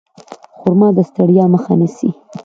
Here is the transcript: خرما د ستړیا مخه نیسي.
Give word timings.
خرما 0.59 0.89
د 0.95 0.99
ستړیا 1.09 1.45
مخه 1.53 1.73
نیسي. 1.79 2.09